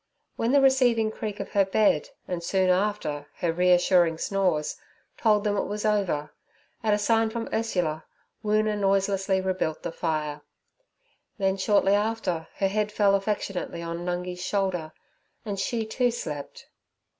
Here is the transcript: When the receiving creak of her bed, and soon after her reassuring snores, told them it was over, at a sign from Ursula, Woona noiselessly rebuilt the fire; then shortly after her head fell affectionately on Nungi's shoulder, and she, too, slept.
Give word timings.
When 0.35 0.51
the 0.51 0.61
receiving 0.61 1.11
creak 1.11 1.39
of 1.39 1.51
her 1.51 1.63
bed, 1.63 2.09
and 2.27 2.43
soon 2.43 2.71
after 2.71 3.27
her 3.35 3.53
reassuring 3.53 4.17
snores, 4.17 4.77
told 5.15 5.43
them 5.43 5.55
it 5.55 5.65
was 5.67 5.85
over, 5.85 6.33
at 6.81 6.95
a 6.95 6.97
sign 6.97 7.29
from 7.29 7.47
Ursula, 7.53 8.05
Woona 8.43 8.75
noiselessly 8.75 9.41
rebuilt 9.41 9.83
the 9.83 9.91
fire; 9.91 10.41
then 11.37 11.55
shortly 11.55 11.93
after 11.93 12.47
her 12.55 12.67
head 12.67 12.91
fell 12.91 13.13
affectionately 13.13 13.83
on 13.83 13.99
Nungi's 14.03 14.43
shoulder, 14.43 14.91
and 15.45 15.59
she, 15.59 15.85
too, 15.85 16.09
slept. 16.09 16.65